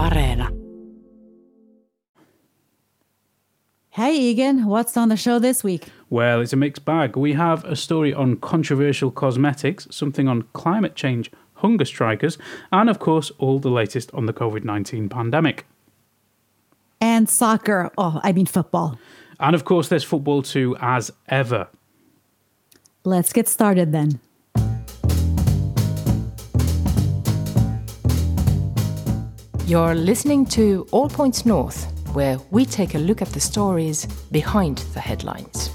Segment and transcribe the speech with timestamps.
[0.00, 0.48] Areena.
[3.90, 5.88] Hey, Egan, what's on the show this week?
[6.08, 7.16] Well, it's a mixed bag.
[7.16, 12.38] We have a story on controversial cosmetics, something on climate change, hunger strikers,
[12.72, 15.66] and of course, all the latest on the COVID 19 pandemic.
[17.00, 17.90] And soccer.
[17.98, 18.98] Oh, I mean football.
[19.38, 21.68] And of course, there's football too, as ever.
[23.04, 24.20] Let's get started then.
[29.70, 34.78] You're listening to All Points North, where we take a look at the stories behind
[34.94, 35.68] the headlines.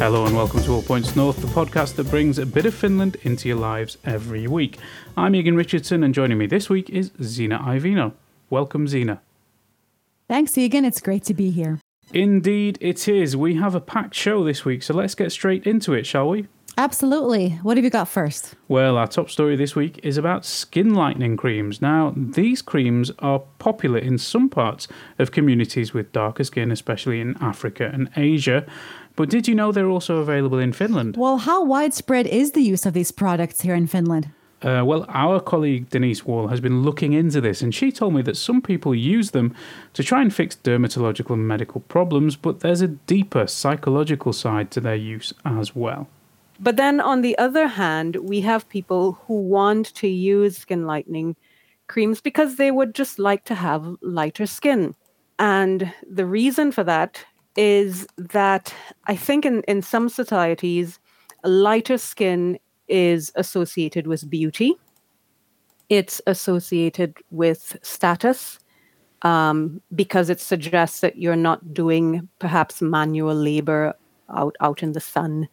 [0.00, 3.18] Hello and welcome to All Points North, the podcast that brings a bit of Finland
[3.22, 4.78] into your lives every week.
[5.16, 8.14] I'm Egan Richardson, and joining me this week is Zena Iovino.
[8.50, 9.20] Welcome, Zena.
[10.26, 10.84] Thanks, Egan.
[10.84, 11.78] It's great to be here.
[12.12, 13.36] Indeed, it is.
[13.36, 16.48] We have a packed show this week, so let's get straight into it, shall we?
[16.80, 17.50] Absolutely.
[17.62, 18.54] What have you got first?
[18.66, 21.82] Well, our top story this week is about skin lightening creams.
[21.82, 27.36] Now, these creams are popular in some parts of communities with darker skin, especially in
[27.38, 28.64] Africa and Asia.
[29.14, 31.18] But did you know they're also available in Finland?
[31.18, 34.30] Well, how widespread is the use of these products here in Finland?
[34.62, 38.22] Uh, well, our colleague Denise Wall has been looking into this, and she told me
[38.22, 39.54] that some people use them
[39.92, 44.80] to try and fix dermatological and medical problems, but there's a deeper psychological side to
[44.80, 46.08] their use as well.
[46.60, 51.34] But then on the other hand, we have people who want to use skin lightening
[51.88, 54.94] creams because they would just like to have lighter skin.
[55.38, 57.24] And the reason for that
[57.56, 58.74] is that
[59.06, 61.00] I think in, in some societies,
[61.44, 64.74] lighter skin is associated with beauty,
[65.88, 68.58] it's associated with status.
[69.22, 73.92] Um, because it suggests that you're not doing perhaps manual labor
[74.34, 75.46] out out in the sun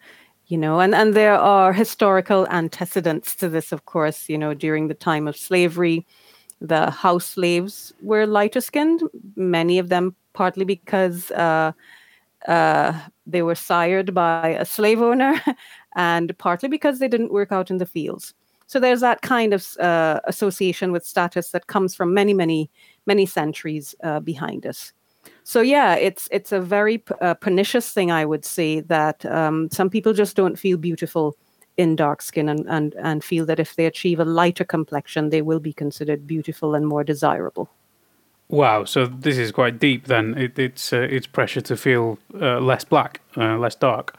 [0.48, 4.88] you know and and there are historical antecedents to this of course you know during
[4.88, 6.06] the time of slavery
[6.62, 9.04] the house slaves were lighter skinned
[9.36, 11.72] many of them partly because uh,
[12.48, 12.94] uh,
[13.26, 15.42] they were sired by a slave owner
[15.96, 18.34] and partly because they didn't work out in the fields.
[18.68, 22.70] So there's that kind of uh, association with status that comes from many many
[23.06, 24.94] many centuries uh, behind us
[25.48, 29.90] so yeah, it's it's a very uh, pernicious thing, I would say, that um, some
[29.90, 31.38] people just don't feel beautiful
[31.78, 35.42] in dark skin and, and and feel that if they achieve a lighter complexion, they
[35.42, 37.70] will be considered beautiful and more desirable.
[38.50, 40.08] Wow, so this is quite deep.
[40.08, 44.18] Then it, it's uh, it's pressure to feel uh, less black, uh, less dark.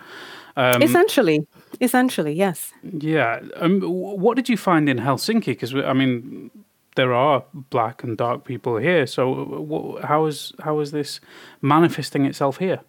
[0.56, 1.46] Um, essentially,
[1.78, 2.72] essentially, yes.
[2.82, 3.40] Yeah.
[3.56, 5.52] Um, what did you find in Helsinki?
[5.52, 6.50] Because I mean,
[6.98, 9.06] there are black and dark people here.
[9.06, 11.20] So how is how is this
[11.62, 12.80] manifesting itself here?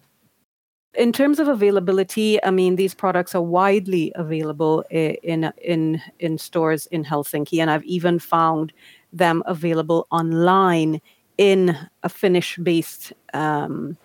[0.94, 6.86] In terms of availability, I mean these products are widely available in in in stores
[6.86, 8.72] in Helsinki, and I've even found
[9.12, 11.00] them available online
[11.38, 13.96] in a Finnish-based um,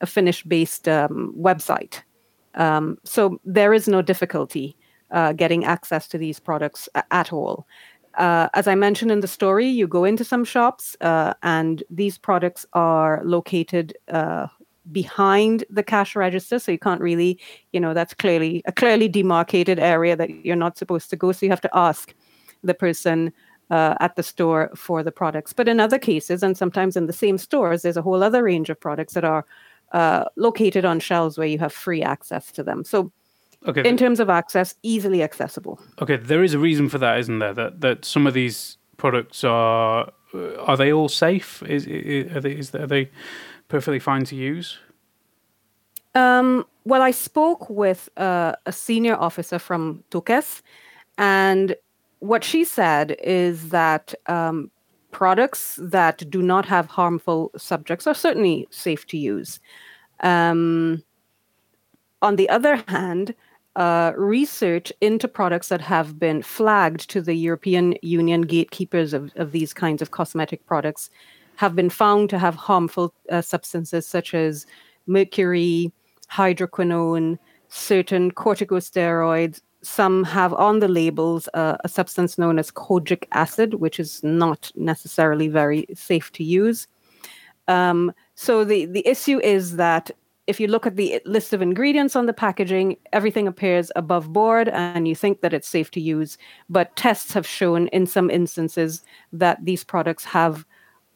[0.00, 2.02] a Finnish-based um, website.
[2.54, 4.74] Um, so there is no difficulty
[5.10, 7.66] uh, getting access to these products at all.
[8.16, 12.18] Uh, as I mentioned in the story, you go into some shops, uh, and these
[12.18, 14.46] products are located uh,
[14.92, 17.40] behind the cash register, so you can't really,
[17.72, 21.32] you know, that's clearly a clearly demarcated area that you're not supposed to go.
[21.32, 22.14] So you have to ask
[22.62, 23.32] the person
[23.70, 25.52] uh, at the store for the products.
[25.52, 28.70] But in other cases, and sometimes in the same stores, there's a whole other range
[28.70, 29.44] of products that are
[29.92, 32.84] uh, located on shelves where you have free access to them.
[32.84, 33.10] So
[33.66, 33.88] Okay.
[33.88, 35.80] In terms of access, easily accessible.
[36.00, 37.54] Okay, there is a reason for that, isn't there?
[37.54, 41.62] That that some of these products are uh, are they all safe?
[41.62, 43.10] Is, is are they is, are they
[43.68, 44.78] perfectly fine to use?
[46.14, 50.62] Um, well, I spoke with uh, a senior officer from Tukes,
[51.16, 51.74] and
[52.18, 54.70] what she said is that um,
[55.10, 59.60] products that do not have harmful subjects are certainly safe to use.
[60.20, 61.02] Um,
[62.22, 63.34] on the other hand,
[63.76, 69.52] uh, research into products that have been flagged to the European Union gatekeepers of, of
[69.52, 71.10] these kinds of cosmetic products
[71.56, 74.66] have been found to have harmful uh, substances such as
[75.06, 75.92] mercury,
[76.30, 77.38] hydroquinone,
[77.68, 79.60] certain corticosteroids.
[79.82, 84.72] Some have on the labels uh, a substance known as kojic acid, which is not
[84.74, 86.86] necessarily very safe to use.
[87.68, 90.10] Um, so the, the issue is that
[90.46, 94.68] if you look at the list of ingredients on the packaging, everything appears above board
[94.68, 96.36] and you think that it's safe to use.
[96.68, 99.02] But tests have shown in some instances
[99.32, 100.66] that these products have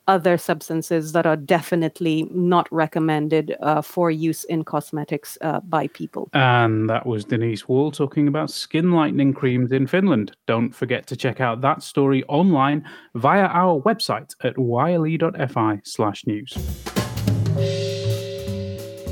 [0.06, 6.31] other substances that are definitely not recommended uh, for use in cosmetics uh, by people.
[6.32, 10.34] And that was Denise Wall talking about skin lightening creams in Finland.
[10.46, 16.56] Don't forget to check out that story online via our website at yle.fi slash news.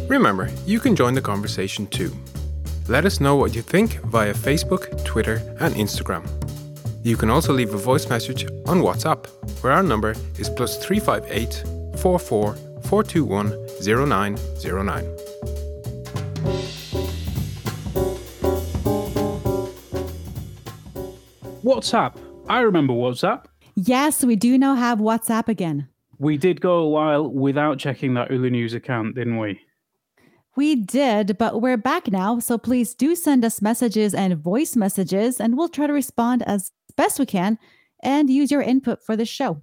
[0.09, 2.13] Remember, you can join the conversation too.
[2.87, 6.25] Let us know what you think via Facebook, Twitter, and Instagram.
[7.03, 9.27] You can also leave a voice message on WhatsApp,
[9.63, 12.55] where our number is plus 358 44
[12.85, 13.51] 421
[13.83, 15.05] 0909.
[21.65, 22.17] WhatsApp.
[22.49, 23.47] I remember WhatsApp.
[23.75, 25.89] Yes, we do now have WhatsApp again.
[26.19, 29.61] We did go a while without checking that Yle News account, didn't we?
[30.57, 35.39] We did, but we're back now, so please do send us messages and voice messages,
[35.39, 37.59] and we'll try to respond as best we can
[38.03, 39.63] and use your input for the show.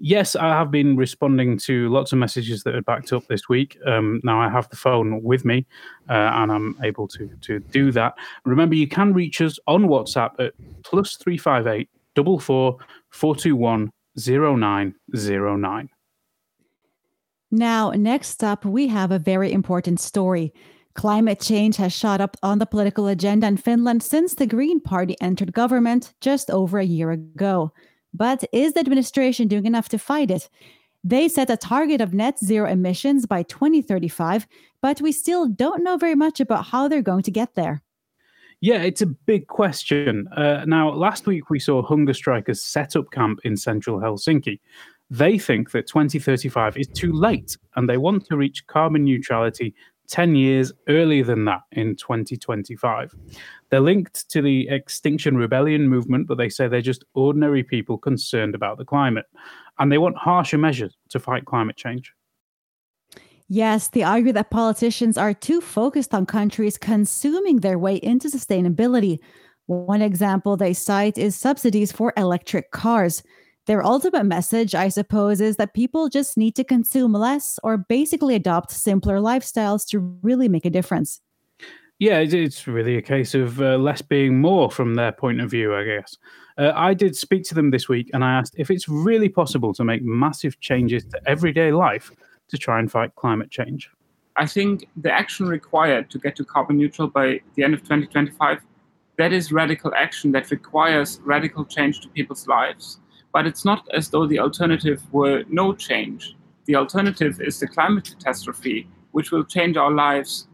[0.00, 3.78] Yes, I have been responding to lots of messages that are backed up this week.
[3.86, 5.64] Um, now I have the phone with me,
[6.08, 8.14] uh, and I'm able to to do that.
[8.44, 12.78] Remember, you can reach us on WhatsApp at plus three five eight double four
[13.10, 15.88] four two one zero nine zero nine.
[17.50, 20.52] Now, next up, we have a very important story.
[20.94, 25.16] Climate change has shot up on the political agenda in Finland since the Green Party
[25.20, 27.72] entered government just over a year ago.
[28.12, 30.48] But is the administration doing enough to fight it?
[31.02, 34.46] They set a target of net zero emissions by 2035,
[34.82, 37.82] but we still don't know very much about how they're going to get there.
[38.60, 40.28] Yeah, it's a big question.
[40.36, 44.60] Uh, now, last week we saw hunger strikers set up camp in central Helsinki.
[45.10, 49.74] They think that 2035 is too late and they want to reach carbon neutrality
[50.10, 53.14] 10 years earlier than that in 2025.
[53.70, 58.54] They're linked to the Extinction Rebellion movement, but they say they're just ordinary people concerned
[58.54, 59.26] about the climate.
[59.78, 62.12] And they want harsher measures to fight climate change.
[63.48, 69.18] Yes, they argue that politicians are too focused on countries consuming their way into sustainability.
[69.66, 73.22] One example they cite is subsidies for electric cars.
[73.70, 78.34] Their ultimate message, I suppose, is that people just need to consume less or basically
[78.34, 81.20] adopt simpler lifestyles to really make a difference.
[82.00, 85.72] Yeah, it's really a case of uh, less being more from their point of view,
[85.72, 86.18] I guess.
[86.58, 89.72] Uh, I did speak to them this week and I asked if it's really possible
[89.74, 92.10] to make massive changes to everyday life
[92.48, 93.88] to try and fight climate change.
[94.34, 98.62] I think the action required to get to carbon neutral by the end of 2025
[99.16, 102.98] that is radical action that requires radical change to people's lives
[103.32, 106.36] but it's not as though the alternative were no change.
[106.66, 110.46] The alternative is the climate catastrophe, which will change our lives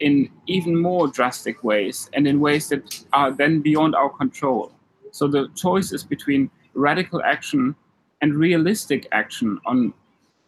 [0.00, 4.72] in even more drastic ways and in ways that are then beyond our control.
[5.12, 7.74] So the choice is between radical action
[8.22, 9.92] and realistic action on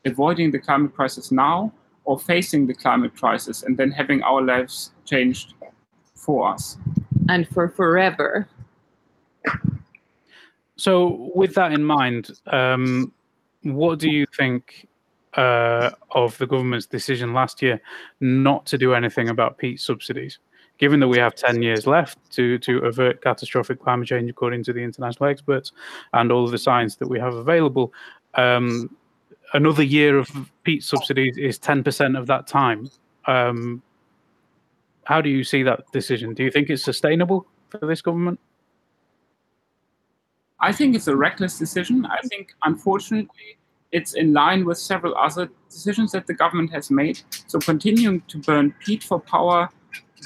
[0.05, 1.73] avoiding the climate crisis now
[2.05, 5.55] or facing the climate crisis and then having our lives changed
[6.15, 6.77] for us.
[7.29, 8.49] And for forever.
[10.77, 13.13] So, with that in mind, um,
[13.63, 14.89] what do you think
[15.35, 17.81] uh, of the government's decision last year
[18.21, 20.39] not to do anything about peat subsidies?
[20.79, 24.73] Given that we have 10 years left to, to avert catastrophic climate change, according to
[24.73, 25.73] the international experts,
[26.13, 27.93] and all of the science that we have available,
[28.35, 28.97] um,
[29.53, 30.29] another year of
[30.65, 32.91] peat subsidies is 10% of that time.
[33.27, 33.83] Um,
[35.05, 36.35] how do you see that decision?
[36.35, 38.41] Do you think it's sustainable for this government?
[40.63, 42.07] I think it's a reckless decision.
[42.07, 43.59] I think, unfortunately,
[43.91, 47.21] it's in line with several other decisions that the government has made.
[47.47, 49.69] So, continuing to burn peat for power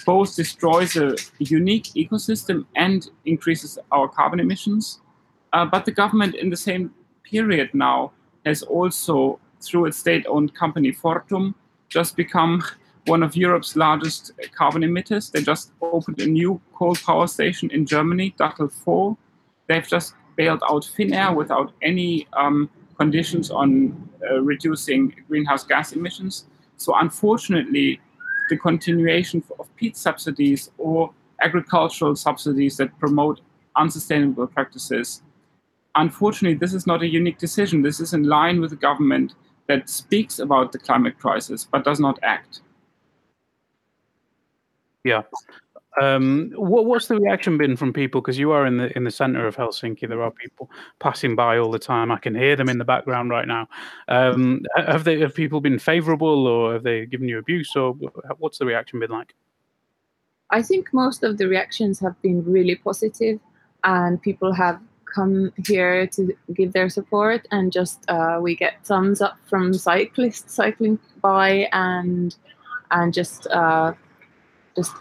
[0.05, 5.01] both destroys a unique ecosystem and increases our carbon emissions.
[5.53, 6.93] Uh, but the government, in the same
[7.25, 8.13] period now,
[8.45, 11.55] has also, through its state owned company Fortum,
[11.89, 12.63] just become
[13.07, 15.31] one of Europe's largest carbon emitters.
[15.31, 19.17] They just opened a new coal power station in Germany, Datteln 4.
[19.69, 26.47] They've just bailed out Finnair without any um, conditions on uh, reducing greenhouse gas emissions.
[26.77, 28.01] So, unfortunately,
[28.51, 31.13] the continuation of peat subsidies or
[31.43, 33.41] agricultural subsidies that promote
[33.77, 35.23] unsustainable practices.
[35.95, 37.83] Unfortunately, this is not a unique decision.
[37.83, 39.35] This is in line with a government
[39.69, 42.61] that speaks about the climate crisis but does not act.
[45.05, 45.23] Yeah.
[46.01, 48.21] Um, what, what's the reaction been from people?
[48.21, 50.09] Because you are in the in the center of Helsinki.
[50.09, 52.11] There are people passing by all the time.
[52.11, 53.69] I can hear them in the background right now.
[54.09, 57.95] Um, have they have people been favourable, or have they given you abuse, or
[58.39, 59.35] what's the reaction been like?
[60.51, 63.41] I think most of the reactions have been really positive,
[63.85, 64.81] and people have
[65.15, 70.55] come here to give their support, and just uh, we get thumbs up from cyclists
[70.55, 72.37] cycling by, and
[72.91, 73.95] and just uh,
[74.77, 74.93] just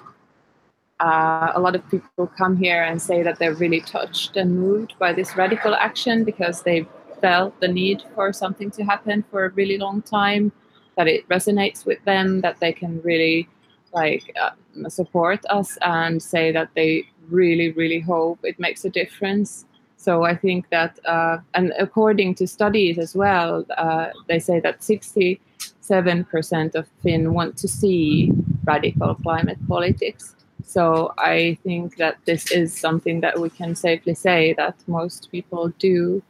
[0.99, 4.93] uh, a lot of people come here and say that they're really touched and moved
[4.99, 6.87] by this radical action because they've
[7.21, 10.51] felt the need for something to happen for a really long time,
[10.95, 13.49] that it resonates with them, that they can really
[13.93, 14.51] like uh,
[14.89, 19.65] support us and say that they really, really hope it makes a difference.
[19.97, 24.81] So I think that, uh, and according to studies as well, uh, they say that
[24.81, 28.31] 67% of Finn want to see
[28.65, 30.34] radical climate politics.
[30.65, 35.69] So I think that this is something that we can safely say that most people
[35.79, 36.21] do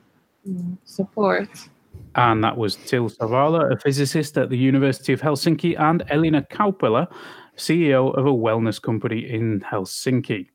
[0.47, 1.49] mm, support.
[2.15, 7.07] And that was Till Savala, a physicist at the University of Helsinki, and Elina Kaupela,
[7.57, 10.47] CEO of a wellness company in Helsinki.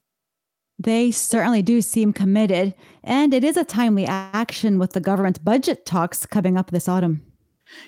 [0.79, 5.85] They certainly do seem committed, and it is a timely action with the government budget
[5.85, 7.30] talks coming up this autumn.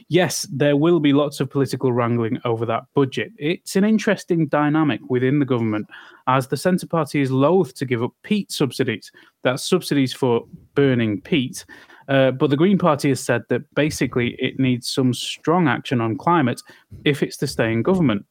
[0.09, 3.33] Yes, there will be lots of political wrangling over that budget.
[3.39, 5.87] It's an interesting dynamic within the government
[6.27, 9.11] as the Centre Party is loath to give up peat subsidies.
[9.43, 11.65] That's subsidies for burning peat.
[12.09, 16.19] Uh, but the Green Party has said that basically it needs some strong action on
[16.19, 16.61] climate
[17.05, 18.25] if it's to stay in government.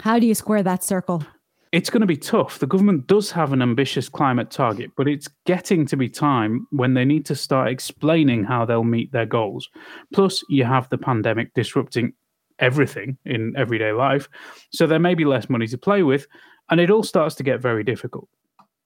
[0.00, 1.24] How do you square that circle?
[1.72, 2.58] It's going to be tough.
[2.58, 6.92] The government does have an ambitious climate target, but it's getting to be time when
[6.92, 9.70] they need to start explaining how they'll meet their goals.
[10.12, 12.12] Plus, you have the pandemic disrupting
[12.58, 14.28] everything in everyday life.
[14.70, 16.26] So there may be less money to play with,
[16.70, 18.28] and it all starts to get very difficult.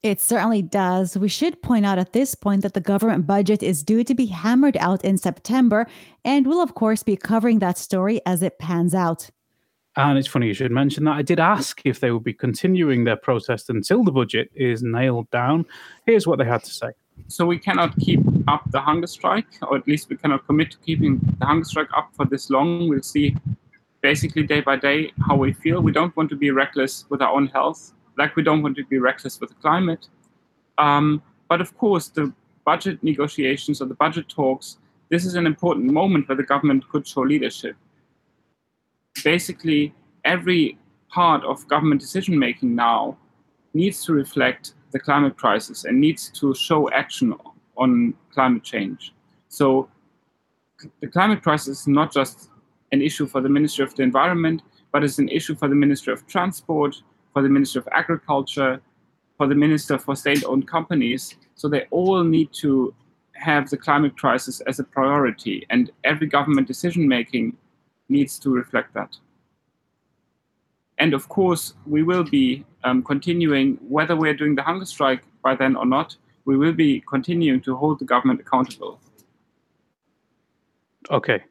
[0.05, 1.19] It certainly does.
[1.19, 4.27] We should point out at this point that the government budget is due to be
[4.27, 5.89] hammered out in September,
[6.25, 9.31] and we'll, of course, be covering that story as it pans out.
[9.97, 11.17] And it's funny you should mention that.
[11.17, 15.31] I did ask if they would be continuing their protest until the budget is nailed
[15.31, 15.65] down.
[16.05, 16.91] Here's what they had to say.
[17.29, 20.79] So we cannot keep up the hunger strike, or at least we cannot commit to
[20.79, 22.89] keeping the hunger strike up for this long.
[22.89, 23.35] We'll see
[24.03, 25.81] basically day by day how we feel.
[25.81, 28.85] We don't want to be reckless with our own health, like we don't want to
[28.85, 30.09] be reckless with the climate.
[30.77, 32.35] Um, but of course, the
[32.67, 34.77] budget negotiations or the budget talks,
[35.09, 37.77] this is an important moment where the government could show leadership
[39.25, 39.95] basically
[40.25, 43.17] every part of government decision making now
[43.75, 47.35] needs to reflect the climate crisis and needs to show action
[47.77, 49.13] on climate change.
[49.49, 49.89] So
[51.01, 52.51] the climate crisis is not just
[52.93, 56.13] an issue for the Ministry of the Environment, but it's an issue for the Ministry
[56.13, 56.97] of Transport,
[57.33, 58.81] for the Ministry of Agriculture,
[59.37, 61.37] for the Minister for State-owned companies.
[61.55, 62.95] So they all need to
[63.35, 67.57] have the climate crisis as a priority, and every government decision making
[68.09, 69.17] needs to reflect that.
[70.99, 75.55] And of course, we will be um, continuing, whether we're doing the hunger strike by
[75.55, 79.01] then or not, we will be continuing to hold the government accountable.
[81.11, 81.43] Okay.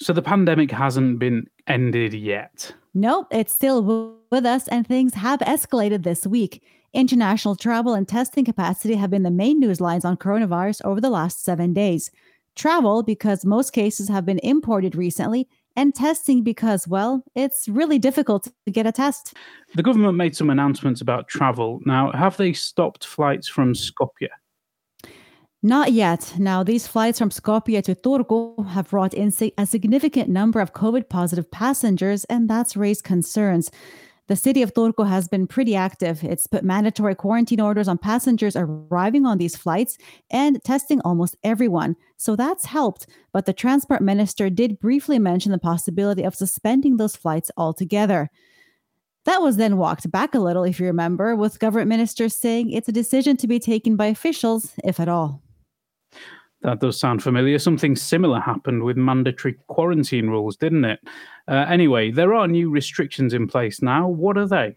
[0.00, 2.72] So the pandemic hasn't been ended yet.
[2.94, 6.62] Nope, it's still with us, and things have escalated this week.
[6.98, 11.08] International travel and testing capacity have been the main news lines on coronavirus over the
[11.08, 12.10] last seven days.
[12.56, 18.48] Travel, because most cases have been imported recently, and testing because, well, it's really difficult
[18.66, 19.34] to get a test.
[19.76, 21.78] The government made some announcements about travel.
[21.86, 24.26] Now, have they stopped flights from Skopje?
[25.62, 26.34] Not yet.
[26.36, 31.08] Now, these flights from Skopje to Turku have brought in a significant number of COVID
[31.08, 33.70] positive passengers, and that's raised concerns.
[34.28, 36.22] The city of Turku has been pretty active.
[36.22, 39.96] It's put mandatory quarantine orders on passengers arriving on these flights
[40.30, 41.96] and testing almost everyone.
[42.18, 43.06] So that's helped.
[43.32, 48.30] But the transport minister did briefly mention the possibility of suspending those flights altogether.
[49.24, 52.88] That was then walked back a little, if you remember, with government ministers saying it's
[52.88, 55.42] a decision to be taken by officials, if at all.
[56.62, 57.58] That does sound familiar.
[57.58, 61.00] Something similar happened with mandatory quarantine rules, didn't it?
[61.48, 64.06] Uh, anyway, there are new restrictions in place now.
[64.06, 64.76] What are they?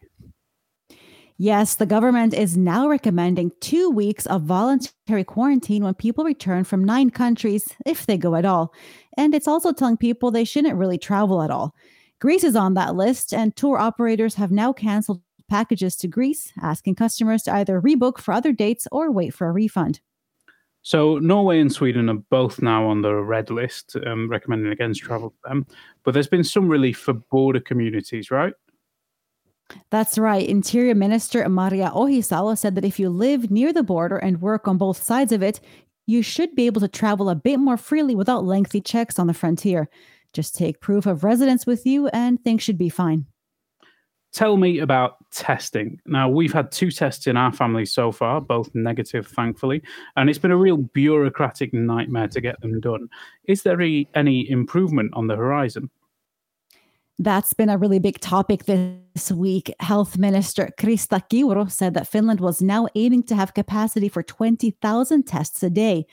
[1.37, 6.83] Yes, the government is now recommending two weeks of voluntary quarantine when people return from
[6.83, 8.73] nine countries, if they go at all.
[9.17, 11.75] And it's also telling people they shouldn't really travel at all.
[12.19, 16.95] Greece is on that list, and tour operators have now canceled packages to Greece, asking
[16.95, 19.99] customers to either rebook for other dates or wait for a refund.
[20.83, 25.29] So Norway and Sweden are both now on the red list, um, recommending against travel
[25.29, 25.67] to them.
[26.03, 28.53] But there's been some relief for border communities, right?
[29.89, 30.47] That's right.
[30.47, 34.77] Interior Minister Maria Ohisalo said that if you live near the border and work on
[34.77, 35.61] both sides of it,
[36.07, 39.33] you should be able to travel a bit more freely without lengthy checks on the
[39.33, 39.87] frontier.
[40.33, 43.27] Just take proof of residence with you and things should be fine.
[44.33, 45.99] Tell me about testing.
[46.05, 49.81] Now, we've had two tests in our family so far, both negative, thankfully,
[50.15, 53.09] and it's been a real bureaucratic nightmare to get them done.
[53.45, 55.89] Is there any improvement on the horizon?
[57.19, 59.71] That's been a really big topic this week.
[59.79, 65.23] Health Minister Krista Kiuru said that Finland was now aiming to have capacity for 20,000
[65.27, 66.05] tests a day.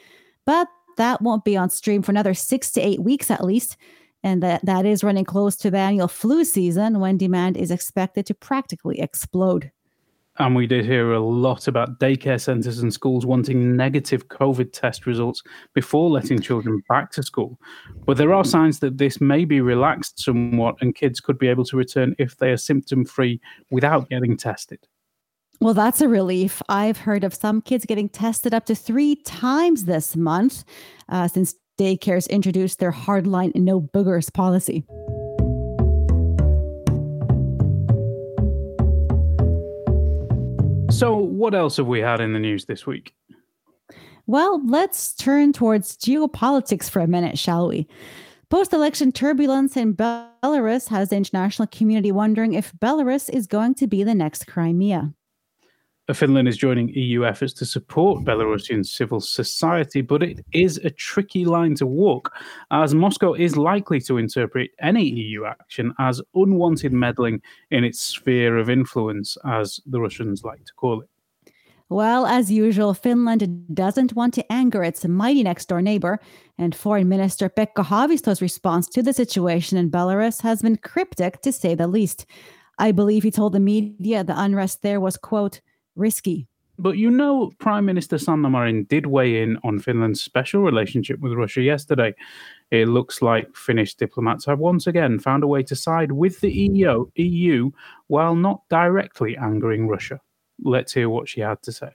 [0.44, 3.76] But that won't be on stream for another six to eight weeks at least
[4.22, 8.26] and that, that is running close to the annual flu season when demand is expected
[8.26, 9.70] to practically explode.
[10.40, 15.04] And we did hear a lot about daycare centres and schools wanting negative COVID test
[15.04, 15.42] results
[15.74, 17.58] before letting children back to school.
[18.06, 21.64] But there are signs that this may be relaxed somewhat and kids could be able
[21.64, 23.40] to return if they are symptom free
[23.72, 24.86] without getting tested.
[25.60, 26.62] Well, that's a relief.
[26.68, 30.62] I've heard of some kids getting tested up to three times this month
[31.08, 34.84] uh, since daycares introduced their hardline no boogers policy.
[40.90, 43.14] So, what else have we had in the news this week?
[44.26, 47.86] Well, let's turn towards geopolitics for a minute, shall we?
[48.50, 53.86] Post election turbulence in Belarus has the international community wondering if Belarus is going to
[53.86, 55.12] be the next Crimea.
[56.08, 60.90] Uh, Finland is joining EU efforts to support Belarusian civil society, but it is a
[60.90, 62.32] tricky line to walk,
[62.70, 68.56] as Moscow is likely to interpret any EU action as unwanted meddling in its sphere
[68.56, 71.08] of influence, as the Russians like to call it.
[71.90, 76.20] Well, as usual, Finland doesn't want to anger its mighty next door neighbor,
[76.56, 81.52] and Foreign Minister Pekka Haavisto's response to the situation in Belarus has been cryptic to
[81.52, 82.24] say the least.
[82.78, 85.60] I believe he told the media the unrest there was, quote,
[85.98, 86.46] risky.
[86.78, 91.32] But you know, Prime Minister Sanna Marin did weigh in on Finland's special relationship with
[91.32, 92.14] Russia yesterday.
[92.70, 96.52] It looks like Finnish diplomats have once again found a way to side with the
[96.52, 97.70] EU, EU
[98.06, 100.20] while not directly angering Russia.
[100.62, 101.90] Let's hear what she had to say.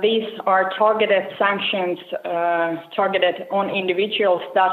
[0.00, 4.72] These are targeted sanctions uh, targeted on individuals that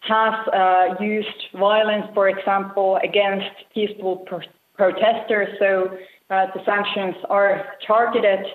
[0.00, 4.40] have uh, used violence, for example, against peaceful pro-
[4.76, 5.48] protesters.
[5.58, 5.98] So
[6.30, 8.46] the sanctions are targeted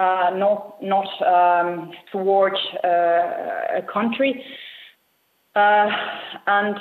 [0.00, 2.88] uh, not not um, towards uh,
[3.78, 4.42] a country.
[5.54, 6.76] and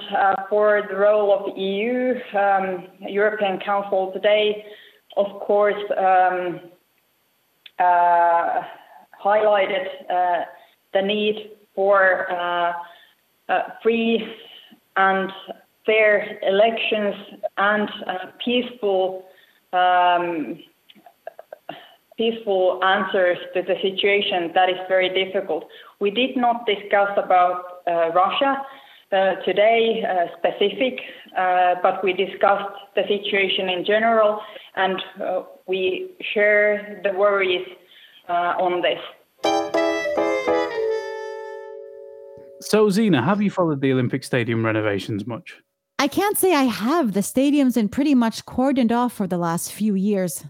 [0.50, 4.64] for the role of the EU, um, European Council today,
[5.18, 6.62] of course, um,
[9.26, 9.86] highlighted
[10.94, 12.28] the need for
[13.84, 14.24] free
[14.96, 15.30] and
[15.86, 17.16] fair elections
[17.58, 17.90] and
[18.46, 19.26] peaceful
[19.74, 20.60] um,
[22.18, 25.66] peaceful answers to the situation that is very difficult.
[26.00, 28.62] We did not discuss about uh, Russia
[29.12, 31.00] uh, today uh, specific,
[31.38, 34.40] uh, but we discussed the situation in general,
[34.76, 37.66] and uh, we share the worries
[38.28, 39.00] uh, on this.
[42.62, 45.56] So, Zena, have you followed the Olympic Stadium renovations much?
[46.02, 47.12] I can't say I have.
[47.12, 50.46] The stadium's been pretty much cordoned off for the last few years.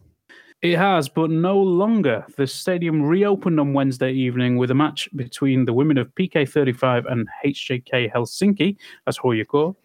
[0.62, 2.24] It has, but no longer.
[2.38, 7.28] The stadium reopened on Wednesday evening with a match between the women of PK35 and
[7.44, 9.76] HJK Helsinki, that's HJK.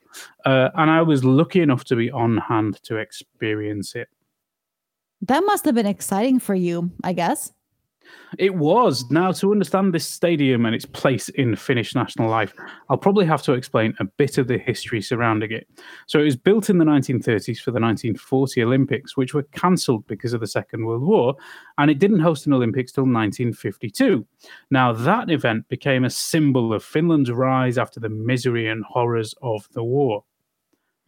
[0.44, 4.08] Uh, and I was lucky enough to be on hand to experience it.
[5.22, 7.53] That must have been exciting for you, I guess.
[8.38, 9.10] It was.
[9.10, 12.54] Now, to understand this stadium and its place in Finnish national life,
[12.88, 15.68] I'll probably have to explain a bit of the history surrounding it.
[16.06, 20.32] So, it was built in the 1930s for the 1940 Olympics, which were cancelled because
[20.32, 21.34] of the Second World War,
[21.78, 24.26] and it didn't host an Olympics till 1952.
[24.70, 29.68] Now, that event became a symbol of Finland's rise after the misery and horrors of
[29.72, 30.24] the war.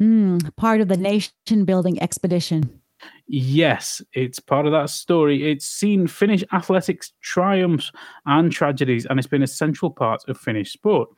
[0.01, 2.81] Mm, part of the nation building expedition.
[3.27, 5.51] Yes, it's part of that story.
[5.51, 7.91] It's seen Finnish athletics triumphs
[8.25, 11.09] and tragedies, and it's been a central part of Finnish sport.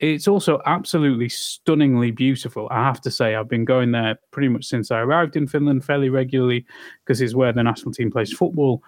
[0.00, 2.68] It's also absolutely stunningly beautiful.
[2.70, 5.84] I have to say, I've been going there pretty much since I arrived in Finland
[5.84, 6.64] fairly regularly
[7.04, 8.82] because it's where the national team plays football,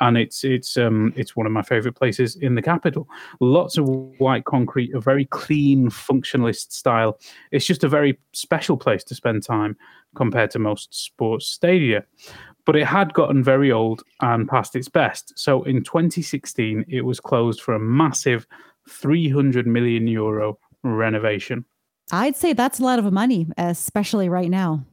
[0.00, 3.08] and it's it's um it's one of my favorite places in the capital.
[3.38, 7.20] Lots of white concrete, a very clean functionalist style.
[7.52, 9.76] It's just a very special place to spend time
[10.16, 12.04] compared to most sports stadia.
[12.64, 15.38] But it had gotten very old and past its best.
[15.38, 18.46] So in 2016, it was closed for a massive
[18.88, 21.64] 300 million euro renovation.
[22.10, 24.84] I'd say that's a lot of money, especially right now.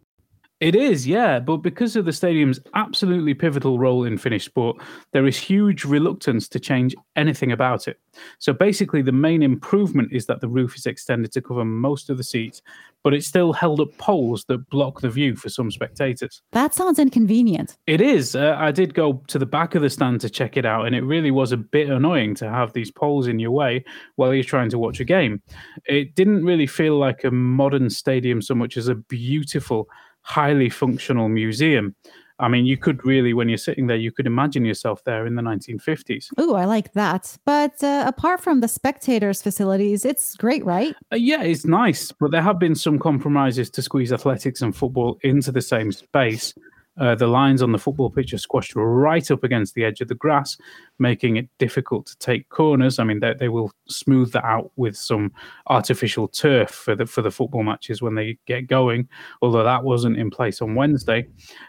[0.62, 4.78] It is, yeah, but because of the stadium's absolutely pivotal role in Finnish sport,
[5.12, 8.00] there is huge reluctance to change anything about it.
[8.39, 12.18] So basically, the main improvement is that the roof is extended to cover most of
[12.18, 12.62] the seats,
[13.04, 16.41] but it still held up poles that block the view for some spectators.
[16.54, 17.78] That sounds inconvenient.
[17.86, 18.36] It is.
[18.36, 20.96] Uh, I did go to the back of the stand to check it out, and
[20.96, 23.84] it really was a bit annoying to have these poles in your way
[24.15, 25.41] while you're trying to watch a game.
[25.86, 29.89] It didn't really feel like a modern stadium so much as a beautiful,
[30.25, 31.95] highly functional museum.
[32.38, 35.35] I mean, you could really, when you're sitting there, you could imagine yourself there in
[35.35, 36.38] the 1950s.
[36.38, 37.38] Ooh, I like that.
[37.45, 40.93] But uh, apart from the spectators' facilities, it's great, right?
[41.13, 45.17] Uh, yeah, it's nice, but there have been some compromises to squeeze athletics and football
[45.21, 46.53] into the same space.
[46.97, 50.08] Uh, the lines on the football pitch are squashed right up against the edge of
[50.08, 50.58] the grass,
[50.97, 52.99] making it difficult to take corners.
[52.99, 55.31] I mean, they, they will smooth that out with some
[55.67, 59.08] artificial turf for the for the football matches when they get going.
[59.41, 61.27] Although that wasn't in place on Wednesday,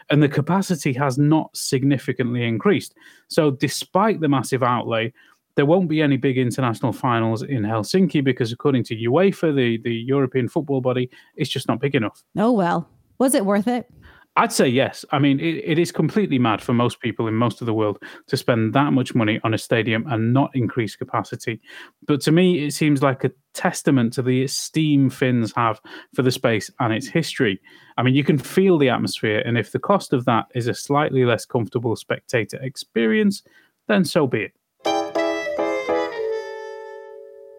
[0.09, 2.95] and the capacity has not significantly increased.
[3.27, 5.13] So, despite the massive outlay,
[5.55, 9.93] there won't be any big international finals in Helsinki because, according to UEFA, the, the
[9.93, 12.23] European football body, it's just not big enough.
[12.37, 12.87] Oh, well.
[13.17, 13.89] Was it worth it?
[14.37, 15.03] I'd say yes.
[15.11, 17.97] I mean, it, it is completely mad for most people in most of the world
[18.27, 21.59] to spend that much money on a stadium and not increase capacity.
[22.05, 25.81] But to me, it seems like a testament to the esteem Finns have
[26.13, 27.59] for the space and its history.
[27.97, 30.73] I mean, you can feel the atmosphere, and if the cost of that is a
[30.75, 33.41] slightly less comfortable spectator experience,
[33.87, 34.51] then so be it.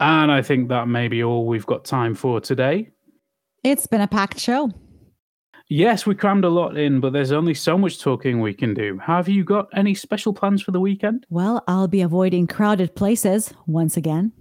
[0.01, 2.91] And I think that may be all we've got time for today.
[3.65, 4.71] It's been a packed show.
[5.71, 8.99] Yes, we crammed a lot in, but there's only so much talking we can do.
[8.99, 11.27] Have you got any special plans for the weekend?
[11.29, 14.33] Well, I'll be avoiding crowded places once again.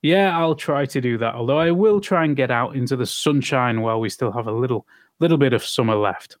[0.00, 1.34] Yeah, I'll try to do that.
[1.34, 4.52] Although I will try and get out into the sunshine while we still have a
[4.52, 4.86] little
[5.18, 6.38] little bit of summer left.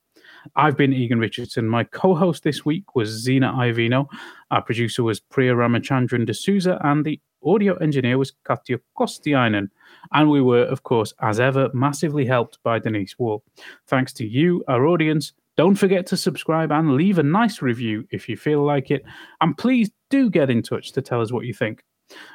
[0.56, 1.68] I've been Egan Richardson.
[1.68, 4.06] My co-host this week was Zena Iovino.
[4.50, 9.68] Our producer was Priya Ramachandran D'Souza, and the audio engineer was Katja Kostiainen.
[10.12, 13.42] And we were, of course, as ever, massively helped by Denise Wall.
[13.86, 15.32] Thanks to you, our audience.
[15.56, 19.04] Don't forget to subscribe and leave a nice review if you feel like it.
[19.40, 21.82] And please do get in touch to tell us what you think.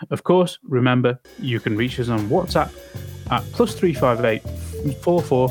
[0.10, 2.72] Of course, remember, you can reach us on WhatsApp
[3.32, 4.42] at plus 358
[5.02, 5.50] 44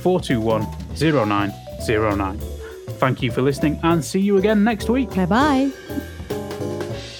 [0.00, 0.62] 421
[0.94, 2.38] 0909.
[2.98, 5.14] Thank you for listening and see you again next week.
[5.14, 6.17] Bye bye.